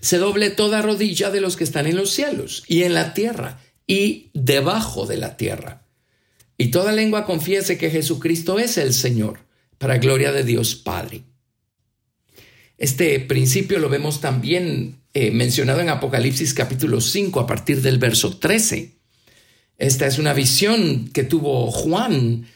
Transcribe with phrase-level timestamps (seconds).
[0.00, 3.60] se doble toda rodilla de los que están en los cielos y en la tierra
[3.86, 5.86] y debajo de la tierra.
[6.58, 9.40] Y toda lengua confiese que Jesucristo es el Señor,
[9.78, 11.24] para gloria de Dios Padre.
[12.78, 18.36] Este principio lo vemos también eh, mencionado en Apocalipsis capítulo 5 a partir del verso
[18.36, 18.96] 13
[19.78, 22.46] esta es una visión que tuvo Juan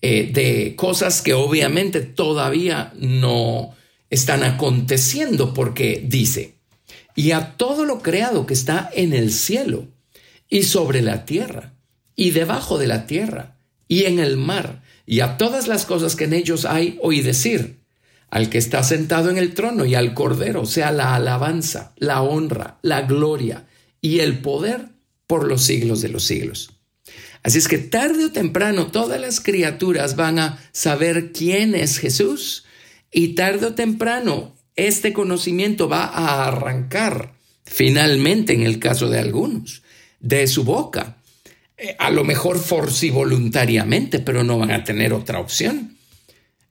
[0.00, 3.74] eh, de cosas que obviamente todavía no
[4.10, 6.54] están aconteciendo porque dice,
[7.16, 9.88] y a todo lo creado que está en el cielo
[10.48, 11.74] y sobre la tierra
[12.14, 13.58] y debajo de la tierra
[13.88, 17.77] y en el mar y a todas las cosas que en ellos hay, oí decir,
[18.30, 22.78] al que está sentado en el trono y al cordero sea la alabanza, la honra,
[22.82, 23.66] la gloria
[24.00, 24.88] y el poder
[25.26, 26.70] por los siglos de los siglos.
[27.42, 32.64] Así es que tarde o temprano todas las criaturas van a saber quién es Jesús
[33.10, 37.34] y tarde o temprano este conocimiento va a arrancar
[37.64, 39.82] finalmente en el caso de algunos
[40.20, 41.16] de su boca.
[41.76, 42.60] Eh, a lo mejor
[43.12, 45.97] voluntariamente, pero no van a tener otra opción.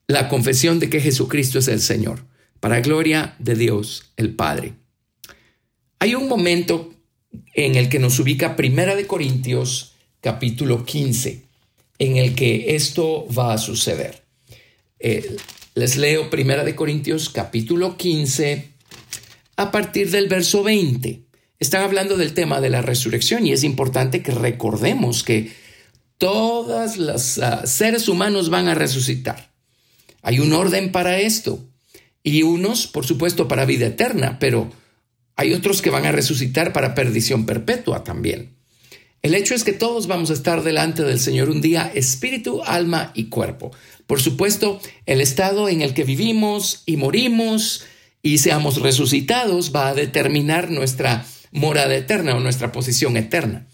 [0.09, 2.23] La confesión de que Jesucristo es el Señor,
[2.62, 4.73] para gloria de Dios el Padre.
[6.00, 6.94] Hay un momento
[7.53, 11.44] en el que nos ubica Primera de Corintios capítulo 15
[12.00, 14.23] en el que esto va a suceder.
[15.00, 15.35] Eh,
[15.75, 18.69] les leo Primera de Corintios capítulo 15
[19.57, 21.19] a partir del verso 20.
[21.59, 25.51] Están hablando del tema de la resurrección y es importante que recordemos que
[26.18, 29.56] todos los ah, seres humanos van a resucitar.
[30.27, 31.65] Hay un orden para esto
[32.21, 34.69] y unos, por supuesto, para vida eterna, pero
[35.38, 38.57] hay otros que van a resucitar para perdición perpetua también.
[39.21, 43.13] El hecho es que todos vamos a estar delante del Señor un día, espíritu, alma
[43.15, 43.71] y cuerpo.
[44.05, 47.85] Por supuesto, el estado en el que vivimos y morimos
[48.21, 53.65] y seamos resucitados va a determinar nuestra morada eterna o nuestra posición eterna.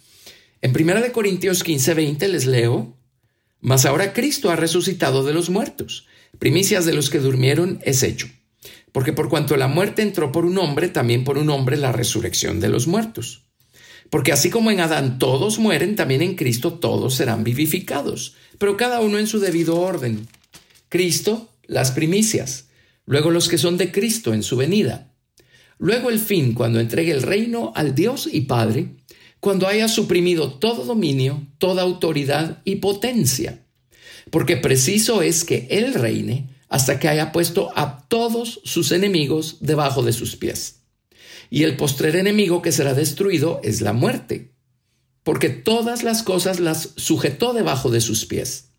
[0.62, 2.96] En 1 Corintios 15, 20 les leo,
[3.64, 6.06] Mas ahora Cristo ha resucitado de los muertos,
[6.40, 8.28] primicias de los que durmieron es hecho.
[8.92, 12.60] Porque por cuanto la muerte entró por un hombre, también por un hombre la resurrección
[12.60, 13.44] de los muertos.
[14.10, 19.00] Porque así como en Adán todos mueren, también en Cristo todos serán vivificados, pero cada
[19.00, 20.28] uno en su debido orden.
[20.90, 22.68] Cristo, las primicias,
[23.06, 25.12] luego los que son de Cristo en su venida.
[25.80, 28.98] Luego el fin, cuando entregue el reino al Dios y Padre,
[29.40, 33.66] cuando haya suprimido todo dominio, toda autoridad y potencia.
[34.34, 40.02] Porque preciso es que Él reine hasta que haya puesto a todos sus enemigos debajo
[40.02, 40.80] de sus pies
[41.52, 44.56] y el postrer enemigo que será destruido es la muerte,
[45.22, 48.70] porque todas las cosas las sujetó debajo de sus pies.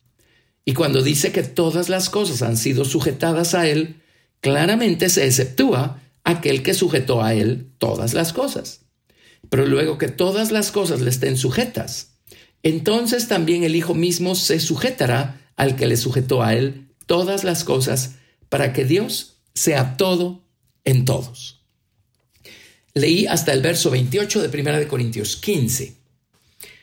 [0.65, 4.03] Y cuando dice que todas las cosas han sido sujetadas a él,
[4.41, 8.81] claramente se exceptúa aquel que sujetó a él todas las cosas.
[9.51, 12.17] Pero luego que todas las cosas le estén sujetas,
[12.65, 17.65] entonces también el Hijo mismo se sujetará al que le sujetó a él todas las
[17.65, 18.17] cosas
[18.49, 20.43] para que Dios sea todo
[20.85, 21.63] en todos.
[22.95, 25.97] Leí hasta el verso 28 de 1 de Corintios 15,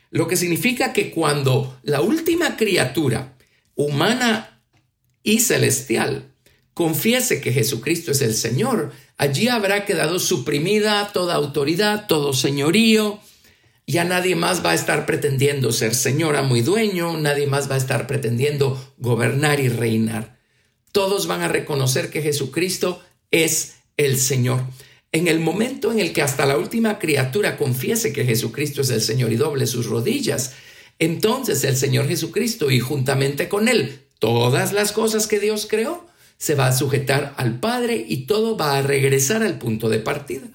[0.10, 3.38] lo que significa que cuando la última criatura
[3.76, 4.62] humana
[5.24, 6.34] y celestial
[6.74, 13.20] confiese que Jesucristo es el Señor, allí habrá quedado suprimida toda autoridad, todo señorío,
[13.92, 17.76] ya nadie más va a estar pretendiendo ser señor, amo y dueño, nadie más va
[17.76, 20.40] a estar pretendiendo gobernar y reinar.
[20.92, 24.62] Todos van a reconocer que Jesucristo es el Señor.
[25.14, 29.02] En el momento en el que hasta la última criatura confiese que Jesucristo es el
[29.02, 30.54] Señor y doble sus rodillas,
[31.00, 36.06] entonces el Señor Jesucristo y juntamente con Él todas las cosas que Dios creó
[36.38, 40.48] se va a sujetar al Padre y todo va a regresar al punto de partida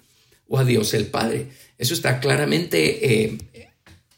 [0.48, 1.48] o a Dios el Padre.
[1.78, 3.38] Eso está claramente eh,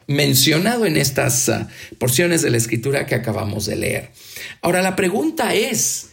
[0.06, 1.68] mencionado en estas ah,
[1.98, 4.10] porciones de la escritura que acabamos de leer.
[4.62, 6.10] Ahora la pregunta es,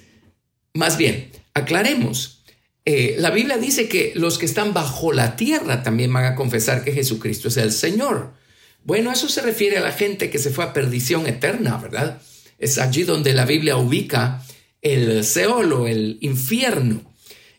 [0.74, 2.44] más bien, aclaremos,
[2.86, 6.84] eh, la Biblia dice que los que están bajo la tierra también van a confesar
[6.84, 8.34] que Jesucristo es el Señor.
[8.84, 12.22] Bueno, eso se refiere a la gente que se fue a perdición eterna, ¿verdad?
[12.60, 14.44] Es allí donde la Biblia ubica
[14.82, 17.15] el Seol el infierno.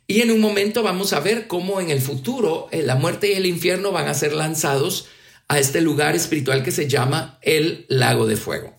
[0.06, 3.34] Y en un momento vamos a ver cómo en el futuro eh, la muerte y
[3.34, 5.06] el infierno van a ser lanzados
[5.48, 8.76] a este lugar espiritual que se llama el lago de fuego.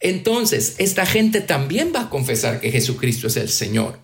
[0.00, 4.00] Entonces, esta gente también va a confesar que Jesucristo es el Señor.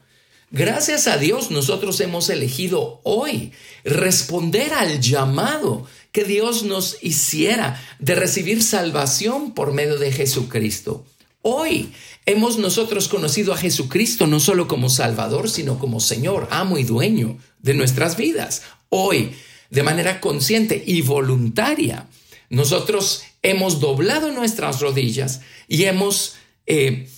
[0.50, 3.52] Gracias a Dios nosotros hemos elegido hoy
[3.84, 11.04] responder al llamado que Dios nos hiciera de recibir salvación por medio de Jesucristo.
[11.48, 11.92] Hoy
[12.24, 17.38] hemos nosotros conocido a Jesucristo no solo como Salvador, sino como Señor, amo y dueño
[17.60, 18.62] de nuestras vidas.
[18.88, 19.30] Hoy,
[19.70, 22.08] de manera consciente y voluntaria,
[22.50, 26.34] nosotros hemos doblado nuestras rodillas y hemos
[26.66, 27.08] eh,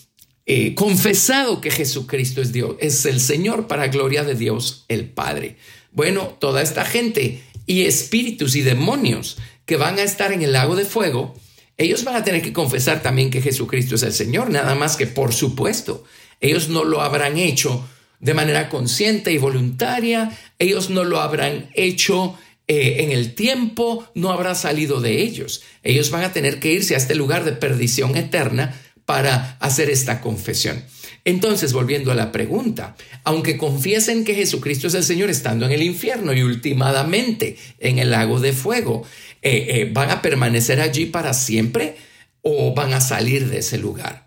[0.44, 5.56] eh, confesado que Jesucristo es Dios, es el Señor para gloria de Dios el Padre.
[5.90, 10.76] Bueno, toda esta gente y espíritus y demonios que van a estar en el lago
[10.76, 11.34] de fuego,
[11.78, 15.06] ellos van a tener que confesar también que Jesucristo es el Señor, nada más que
[15.06, 16.04] por supuesto,
[16.40, 17.88] ellos no lo habrán hecho
[18.20, 22.36] de manera consciente y voluntaria, ellos no lo habrán hecho
[22.66, 25.62] eh, en el tiempo, no habrá salido de ellos.
[25.84, 28.74] Ellos van a tener que irse a este lugar de perdición eterna
[29.04, 30.84] para hacer esta confesión.
[31.28, 35.82] Entonces, volviendo a la pregunta, aunque confiesen que Jesucristo es el Señor estando en el
[35.82, 39.04] infierno y últimamente en el lago de fuego,
[39.42, 41.96] eh, eh, ¿van a permanecer allí para siempre
[42.40, 44.26] o van a salir de ese lugar?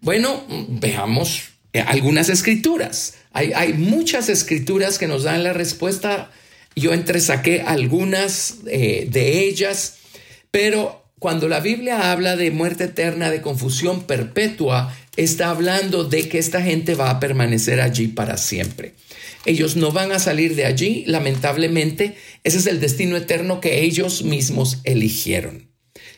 [0.00, 3.14] Bueno, veamos eh, algunas escrituras.
[3.32, 6.32] Hay, hay, muchas escrituras que nos dan la respuesta.
[6.74, 9.98] Yo entresaqué algunas de ellas,
[10.50, 16.38] pero cuando la Biblia habla de muerte eterna, de confusión perpetua, está hablando de que
[16.38, 18.94] esta gente va a permanecer allí para siempre.
[19.44, 22.16] Ellos no van a salir de allí, lamentablemente.
[22.44, 25.68] Ese es el destino eterno que ellos mismos eligieron.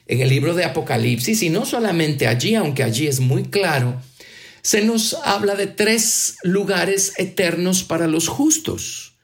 [0.06, 4.00] En el libro de Apocalipsis, y no solamente allí, aunque allí es muy claro,
[4.60, 9.14] se nos habla de tres lugares eternos para los justos,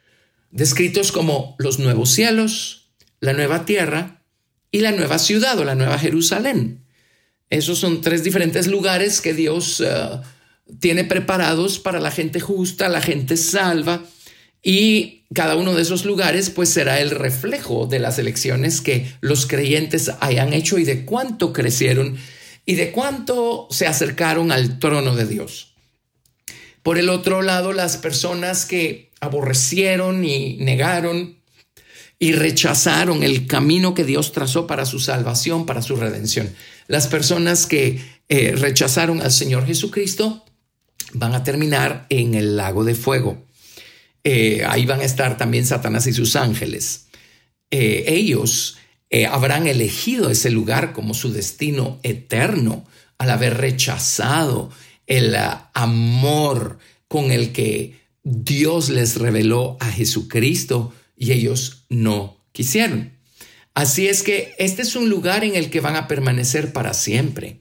[0.50, 2.90] descritos como los nuevos cielos,
[3.20, 4.22] la nueva tierra
[4.70, 6.84] y la nueva ciudad o la nueva Jerusalén.
[7.50, 9.80] Esos son tres diferentes lugares que Dios...
[9.80, 10.20] Uh,
[10.78, 14.04] tiene preparados para la gente justa, la gente salva,
[14.62, 19.46] y cada uno de esos lugares pues será el reflejo de las elecciones que los
[19.46, 22.18] creyentes hayan hecho y de cuánto crecieron
[22.66, 25.74] y de cuánto se acercaron al trono de Dios.
[26.82, 31.39] Por el otro lado, las personas que aborrecieron y negaron
[32.22, 36.54] y rechazaron el camino que Dios trazó para su salvación, para su redención.
[36.86, 37.98] Las personas que
[38.28, 40.44] eh, rechazaron al Señor Jesucristo
[41.14, 43.42] van a terminar en el lago de fuego.
[44.22, 47.06] Eh, ahí van a estar también Satanás y sus ángeles.
[47.70, 48.76] Eh, ellos
[49.28, 52.86] habrán elegido ese lugar como su destino eterno
[53.18, 54.70] al haber rechazado
[55.08, 55.34] el
[55.74, 63.12] amor con el que Dios les reveló a Jesucristo y ellos no quisieron.
[63.74, 67.60] Así es que este es un lugar en el que van a permanecer para siempre.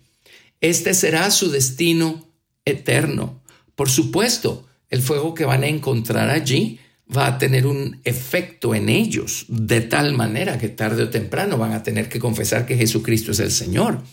[0.62, 2.32] Este será su destino
[2.66, 3.42] eterno.
[3.76, 6.80] Por supuesto, el fuego que van a encontrar allí
[7.16, 11.74] va a tener un efecto en ellos, de tal manera que tarde o temprano van
[11.74, 14.04] a tener que confesar que Jesucristo es el Señor.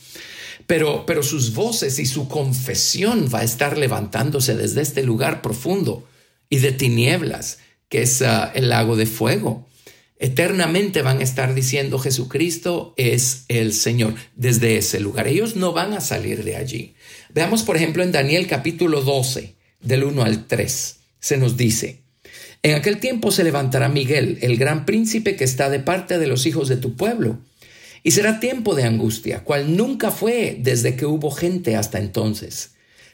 [0.67, 6.09] Pero, pero sus voces y su confesión va a estar levantándose desde este lugar profundo
[6.49, 7.59] y de tinieblas,
[7.89, 9.67] que es ah, el lago de fuego.
[10.19, 15.29] Eternamente van a estar diciendo Jesucristo es el Señor desde ese lugar.
[15.29, 16.95] Ellos no van a salir de allí.
[17.35, 22.01] Veamos, por ejemplo, en Daniel capítulo 12, del 1 al 3, se nos dice,
[22.63, 26.47] En aquel tiempo se levantará Miguel, el gran príncipe que está de parte de los
[26.47, 27.39] hijos de tu pueblo,
[28.03, 32.71] y será tiempo de angustia, cual nunca fue desde que hubo gente hasta entonces.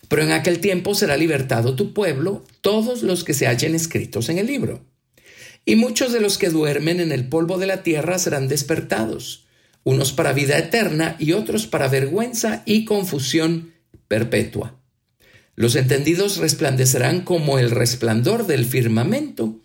[0.09, 4.39] Pero en aquel tiempo será libertado tu pueblo, todos los que se hallen escritos en
[4.39, 4.85] el libro.
[5.65, 9.47] Y muchos de los que duermen en el polvo de la tierra serán despertados,
[9.85, 13.73] unos para vida eterna y otros para vergüenza y confusión
[14.09, 14.79] perpetua.
[15.55, 19.61] Los entendidos resplandecerán como el resplandor del firmamento,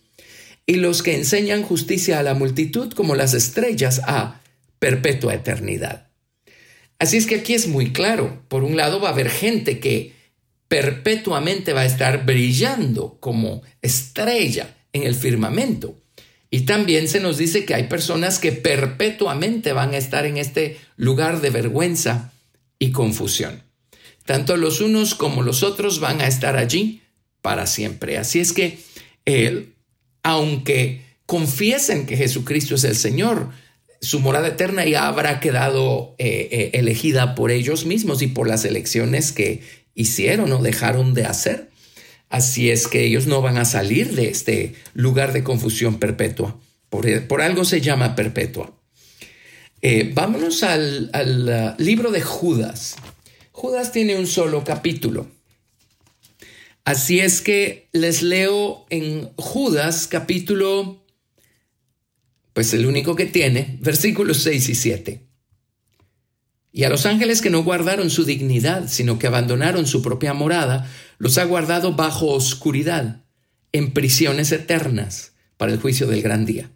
[0.69, 4.41] y los que enseñan justicia a la multitud como las estrellas a
[4.79, 6.07] perpetua eternidad.
[6.99, 8.43] Así es que aquí es muy claro.
[8.49, 10.13] Por un lado va a haber gente que
[10.67, 15.95] perpetuamente va a estar brillando como estrella en el firmamento.
[16.49, 20.77] Y también se nos dice que hay personas que perpetuamente van a estar en este
[20.95, 22.31] lugar de vergüenza
[22.79, 23.63] y confusión.
[24.25, 27.01] Tanto los unos como los otros van a estar allí
[27.41, 28.17] para siempre.
[28.17, 28.79] Así es que,
[30.23, 33.49] aunque confiesen que Jesucristo es el Señor,
[34.01, 38.65] su morada eterna ya habrá quedado eh, eh, elegida por ellos mismos y por las
[38.65, 39.61] elecciones que
[39.95, 41.69] hicieron o dejaron de hacer.
[42.29, 46.59] Así es que ellos no van a salir de este lugar de confusión perpetua.
[46.89, 48.73] Por, algo se llama perpetua.
[49.81, 52.95] Eh, vámonos al, al uh, libro de Judas.
[53.51, 55.27] Judas tiene un solo capítulo.
[56.83, 61.03] Así es que les leo en Judas capítulo,
[62.53, 65.27] pues el único que tiene, versículos 6 y 7.
[66.71, 70.89] Y a los ángeles que no guardaron su dignidad, sino que abandonaron su propia morada,
[71.17, 73.23] los ha guardado bajo oscuridad,
[73.71, 76.71] en prisiones eternas, para el juicio del gran día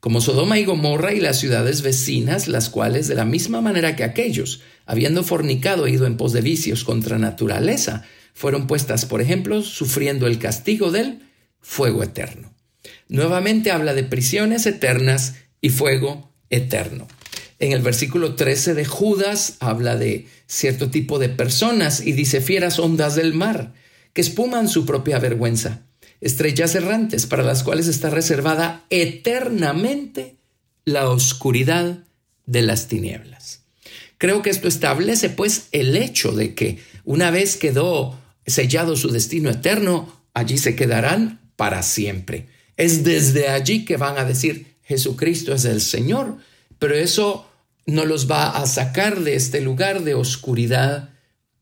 [0.00, 4.04] como Sodoma y Gomorra y las ciudades vecinas, las cuales, de la misma manera que
[4.04, 9.62] aquellos, habiendo fornicado e ido en pos de vicios contra naturaleza, fueron puestas, por ejemplo,
[9.62, 11.22] sufriendo el castigo del
[11.60, 12.52] fuego eterno.
[13.08, 17.08] Nuevamente habla de prisiones eternas y fuego eterno.
[17.58, 22.78] En el versículo 13 de Judas habla de cierto tipo de personas y dice fieras
[22.78, 23.72] ondas del mar,
[24.12, 25.86] que espuman su propia vergüenza
[26.20, 30.36] estrellas errantes para las cuales está reservada eternamente
[30.84, 31.98] la oscuridad
[32.46, 33.62] de las tinieblas.
[34.18, 39.50] Creo que esto establece pues el hecho de que una vez quedó sellado su destino
[39.50, 42.46] eterno, allí se quedarán para siempre.
[42.76, 46.38] Es desde allí que van a decir Jesucristo es el Señor,
[46.78, 47.45] pero eso
[47.86, 51.10] no los va a sacar de este lugar de oscuridad,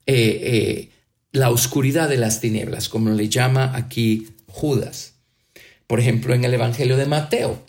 [0.06, 0.88] eh, eh,
[1.32, 5.14] la oscuridad de las tinieblas, como le llama aquí Judas.
[5.86, 7.62] Por ejemplo, en el Evangelio de Mateo,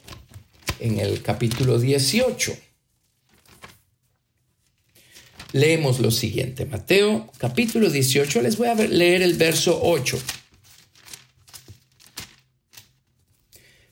[0.80, 2.56] en el capítulo 18,
[5.52, 6.66] leemos lo siguiente.
[6.66, 10.18] Mateo, capítulo 18, les voy a leer el verso 8.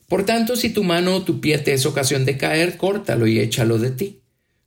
[0.08, 3.40] Por tanto, si tu mano o tu pie te es ocasión de caer, córtalo y
[3.40, 4.23] échalo de ti.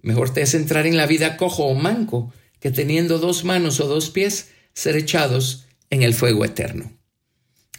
[0.07, 3.89] Mejor te es entrar en la vida cojo o manco que teniendo dos manos o
[3.89, 6.93] dos pies ser echados en el fuego eterno.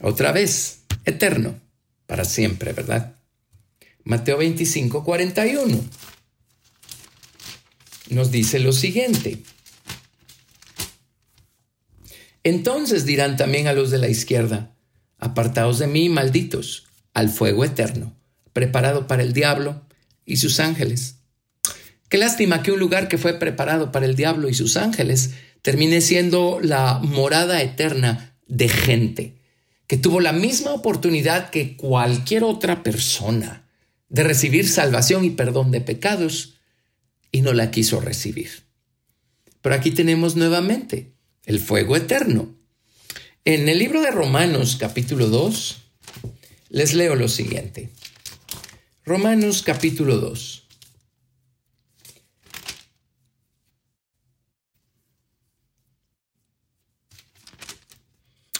[0.02, 1.58] Otra vez, eterno,
[2.06, 3.16] para siempre, ¿verdad?
[4.04, 5.86] Mateo 25, 41
[8.10, 9.42] nos dice lo siguiente.
[12.44, 14.76] Entonces dirán también a los de la izquierda,
[15.18, 18.18] apartaos de mí, malditos, al fuego eterno,
[18.52, 19.82] preparado para el diablo
[20.26, 21.17] y sus ángeles.
[22.10, 26.02] Qué lástima que un lugar que fue preparado para el diablo y sus ángeles termine
[26.02, 29.38] siendo la morada eterna de gente
[29.88, 33.66] que tuvo la misma oportunidad que cualquier otra persona
[34.10, 36.56] de recibir salvación y perdón de pecados
[37.32, 38.50] y no la quiso recibir.
[39.62, 41.14] Pero aquí tenemos nuevamente
[41.46, 42.54] el fuego eterno.
[43.46, 45.78] En el libro de Romanos capítulo 2,
[46.70, 47.90] les leo lo siguiente.
[49.06, 50.67] Romanos capítulo 2.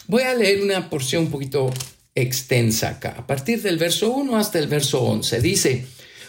[0.10, 1.70] Voy a leer una porción un poquito
[2.16, 5.42] extensa acá, a partir del verso 1 hasta el verso 11.
[5.42, 5.86] Dice,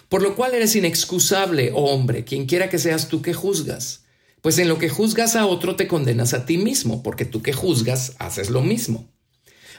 [0.09, 4.03] por lo cual eres inexcusable, oh hombre, quien quiera que seas tú que juzgas.
[4.43, 7.53] Pues en lo que juzgas a otro te condenas a ti mismo, porque tú que
[7.53, 9.09] juzgas haces lo mismo.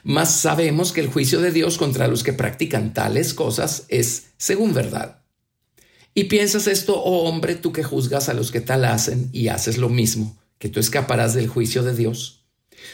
[0.03, 4.73] Mas sabemos que el juicio de Dios contra los que practican tales cosas es según
[4.73, 5.23] verdad.
[6.13, 9.77] Y piensas esto, oh hombre, tú que juzgas a los que tal hacen y haces
[9.77, 12.38] lo mismo, que tú escaparás del juicio de Dios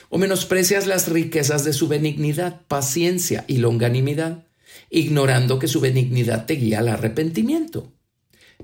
[0.10, 4.46] o menosprecias las riquezas de su benignidad, paciencia y longanimidad,
[4.90, 7.92] ignorando que su benignidad te guía al arrepentimiento.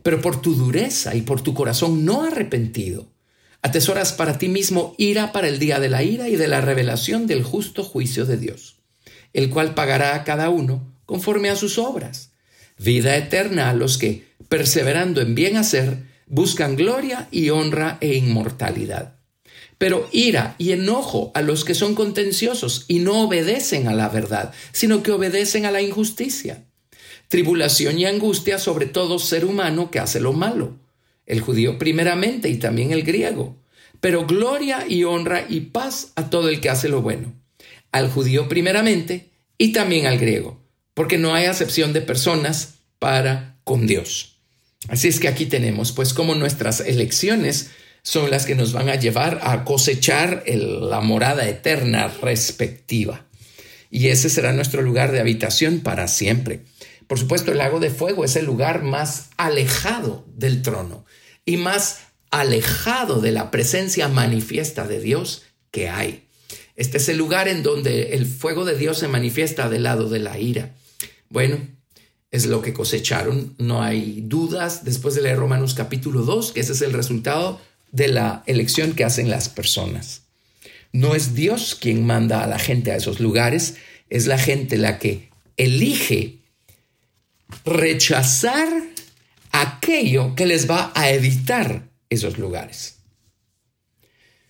[0.04, 3.12] Pero por tu dureza y por tu corazón no arrepentido,
[3.62, 7.28] atesoras para ti mismo ira para el día de la ira y de la revelación
[7.28, 8.78] del justo juicio de Dios,
[9.34, 12.32] el cual pagará a cada uno conforme a sus obras.
[12.78, 19.21] Vida eterna a los que, perseverando en bien hacer, buscan gloria y honra e inmortalidad.
[19.82, 24.54] Pero ira y enojo a los que son contenciosos y no obedecen a la verdad,
[24.72, 26.66] sino que obedecen a la injusticia.
[27.30, 30.78] Tribulación y angustia sobre todo ser humano que hace lo malo,
[31.26, 33.58] el judío primeramente y también el griego.
[34.00, 37.34] Pero gloria y honra y paz a todo el que hace lo bueno,
[37.92, 40.62] al judío primeramente y también al griego,
[40.94, 44.38] porque no hay acepción de personas para con Dios.
[44.90, 47.72] Así es que aquí tenemos, pues, como nuestras elecciones
[48.04, 53.26] son las que nos van a llevar a cosechar la morada eterna respectiva.
[53.90, 56.62] Y ese será nuestro lugar de habitación para siempre.
[57.08, 61.06] Por supuesto, el lago de fuego es el lugar más alejado del trono
[61.46, 62.00] y más
[62.32, 66.28] alejado de la presencia manifiesta de Dios que hay.
[66.78, 70.20] Este es el lugar en donde el fuego de Dios se manifiesta del lado de
[70.20, 70.74] la ira.
[71.30, 71.58] Bueno,
[72.32, 76.72] es lo que cosecharon, no hay dudas después de leer Romanos capítulo 2, que ese
[76.72, 77.60] es el resultado
[77.92, 80.24] de la elección que hacen las personas.
[80.94, 83.76] No es Dios quien manda a la gente a esos lugares,
[84.10, 86.40] es la gente la que elige
[87.66, 88.68] rechazar
[89.52, 92.98] aquello que les va a evitar esos lugares.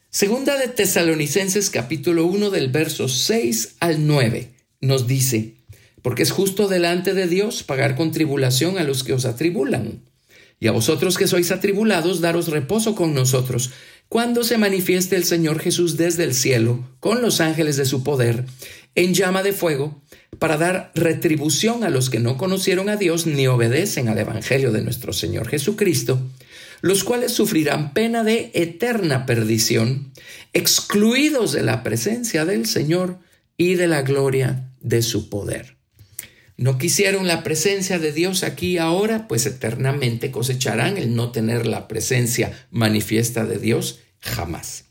[0.10, 5.56] Segunda de Tesalonicenses capítulo 1 del verso 6 al 9 nos dice,
[6.02, 10.02] porque es justo delante de Dios pagar con tribulación a los que os atribulan,
[10.62, 13.72] y a vosotros que sois atribulados daros reposo con nosotros,
[14.08, 18.46] cuando se manifieste el Señor Jesús desde el cielo, con los ángeles de su poder,
[18.94, 20.04] en llama de fuego,
[20.38, 24.84] para dar retribución a los que no conocieron a Dios ni obedecen al Evangelio de
[24.84, 26.22] nuestro Señor Jesucristo,
[26.82, 30.14] los cuales sufrirán pena de eterna perdición,
[30.54, 33.18] excluidos de la presencia del Señor
[33.58, 35.81] y de la gloria de su poder.
[36.58, 41.88] No quisieron la presencia de Dios aquí ahora, pues eternamente cosecharán el no tener la
[41.88, 44.86] presencia manifiesta de Dios jamás.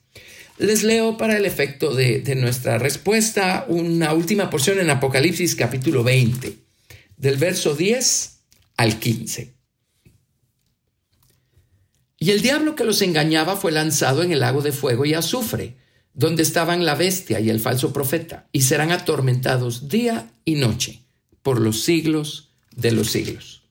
[0.59, 6.03] Les leo para el efecto de, de nuestra respuesta una última porción en Apocalipsis capítulo
[6.03, 6.55] 20,
[7.16, 8.40] del verso 10
[8.77, 9.55] al 15.
[12.18, 15.77] Y el diablo que los engañaba fue lanzado en el lago de fuego y azufre,
[16.12, 21.01] donde estaban la bestia y el falso profeta, y serán atormentados día y noche
[21.42, 23.62] por los siglos de los siglos.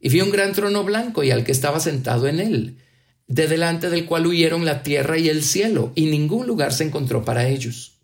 [0.00, 2.78] Y vi un gran trono blanco y al que estaba sentado en él,
[3.26, 7.24] de delante del cual huyeron la tierra y el cielo, y ningún lugar se encontró
[7.24, 8.00] para ellos.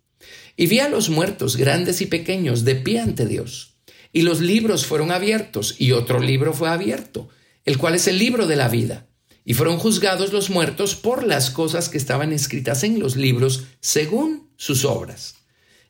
[0.56, 3.74] Y vi a los muertos, grandes y pequeños, de pie ante Dios.
[4.12, 7.28] Y los libros fueron abiertos, y otro libro fue abierto,
[7.64, 9.06] el cual es el libro de la vida
[9.44, 14.48] y fueron juzgados los muertos por las cosas que estaban escritas en los libros según
[14.56, 15.34] sus obras.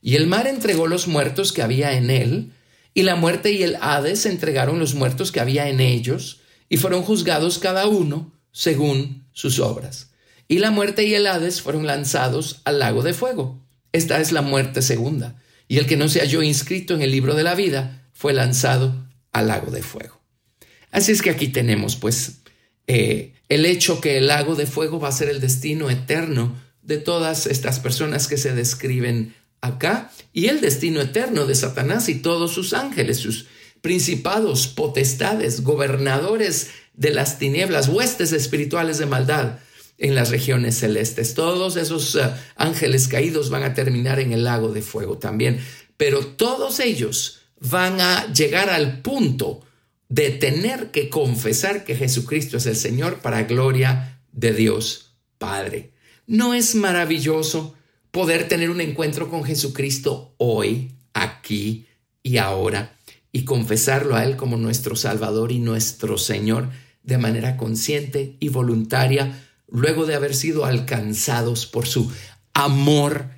[0.00, 2.52] Y el mar entregó los muertos que había en él,
[3.00, 7.02] y la muerte y el Hades entregaron los muertos que había en ellos, y fueron
[7.02, 10.10] juzgados cada uno según sus obras.
[10.48, 13.58] Y la muerte y el Hades fueron lanzados al lago de fuego.
[13.92, 15.40] Esta es la muerte segunda.
[15.66, 19.08] Y el que no se halló inscrito en el libro de la vida fue lanzado
[19.32, 20.20] al lago de fuego.
[20.90, 22.42] Así es que aquí tenemos, pues,
[22.86, 26.98] eh, el hecho que el lago de fuego va a ser el destino eterno de
[26.98, 32.52] todas estas personas que se describen acá y el destino eterno de Satanás y todos
[32.52, 33.46] sus ángeles, sus
[33.80, 39.58] principados, potestades, gobernadores de las tinieblas, huestes espirituales de maldad
[39.98, 41.34] en las regiones celestes.
[41.34, 45.60] Todos esos uh, ángeles caídos van a terminar en el lago de fuego también,
[45.96, 49.62] pero todos ellos van a llegar al punto
[50.08, 55.92] de tener que confesar que Jesucristo es el Señor para gloria de Dios Padre.
[56.26, 57.74] ¿No es maravilloso
[58.10, 61.86] poder tener un encuentro con Jesucristo hoy, aquí
[62.22, 62.96] y ahora,
[63.32, 66.70] y confesarlo a Él como nuestro Salvador y nuestro Señor
[67.02, 72.10] de manera consciente y voluntaria, luego de haber sido alcanzados por su
[72.54, 73.30] amor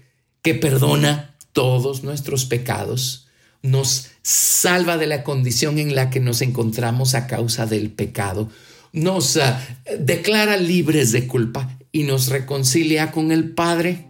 [0.43, 3.29] que perdona todos nuestros pecados?
[3.63, 8.49] nos salva de la condición en la que nos encontramos a causa del pecado,
[8.93, 9.61] nos ah,
[9.99, 14.07] declara libres de culpa y nos reconcilia con el Padre.